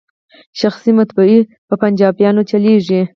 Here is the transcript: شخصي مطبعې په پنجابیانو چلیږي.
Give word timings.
شخصي 0.61 0.91
مطبعې 0.99 1.39
په 1.67 1.73
پنجابیانو 1.81 2.41
چلیږي. 2.49 3.01